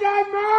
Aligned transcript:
don't. 0.00 0.57